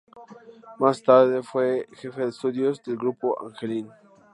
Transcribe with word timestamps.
Más 0.79 1.03
tarde 1.03 1.43
fue 1.43 1.85
jefe 1.93 2.21
de 2.23 2.29
estudios 2.29 2.81
del 2.81 2.97
grupo 2.97 3.39
Angelini. 3.39 3.91